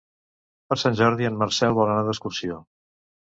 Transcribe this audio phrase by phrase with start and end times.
[0.71, 2.59] Per Sant Jordi en Marcel vol anar d'excursió.